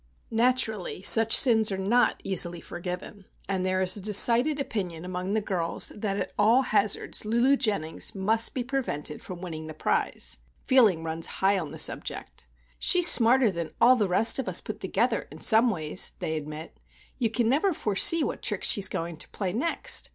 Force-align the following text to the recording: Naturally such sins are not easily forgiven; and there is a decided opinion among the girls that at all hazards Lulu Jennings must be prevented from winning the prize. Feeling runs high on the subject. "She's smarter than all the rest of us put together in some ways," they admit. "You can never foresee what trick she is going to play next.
Naturally 0.31 1.03
such 1.03 1.37
sins 1.37 1.71
are 1.71 1.77
not 1.77 2.19
easily 2.23 2.59
forgiven; 2.59 3.25
and 3.47 3.63
there 3.63 3.83
is 3.83 3.95
a 3.95 4.01
decided 4.01 4.59
opinion 4.59 5.05
among 5.05 5.33
the 5.33 5.41
girls 5.41 5.91
that 5.93 6.17
at 6.17 6.31
all 6.39 6.63
hazards 6.63 7.23
Lulu 7.23 7.55
Jennings 7.55 8.15
must 8.15 8.55
be 8.55 8.63
prevented 8.63 9.21
from 9.21 9.41
winning 9.41 9.67
the 9.67 9.75
prize. 9.75 10.39
Feeling 10.65 11.03
runs 11.03 11.27
high 11.37 11.59
on 11.59 11.71
the 11.71 11.77
subject. 11.77 12.47
"She's 12.79 13.11
smarter 13.11 13.51
than 13.51 13.73
all 13.79 13.95
the 13.95 14.09
rest 14.09 14.39
of 14.39 14.49
us 14.49 14.59
put 14.59 14.79
together 14.79 15.27
in 15.31 15.39
some 15.39 15.69
ways," 15.69 16.13
they 16.17 16.35
admit. 16.35 16.75
"You 17.19 17.29
can 17.29 17.47
never 17.47 17.71
foresee 17.71 18.23
what 18.23 18.41
trick 18.41 18.63
she 18.63 18.79
is 18.81 18.89
going 18.89 19.17
to 19.17 19.29
play 19.29 19.53
next. 19.53 20.09